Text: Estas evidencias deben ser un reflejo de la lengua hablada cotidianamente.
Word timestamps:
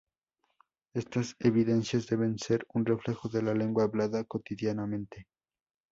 Estas 0.95 1.35
evidencias 1.37 2.07
deben 2.07 2.39
ser 2.39 2.65
un 2.73 2.87
reflejo 2.87 3.29
de 3.29 3.43
la 3.43 3.53
lengua 3.53 3.83
hablada 3.83 4.23
cotidianamente. 4.23 5.27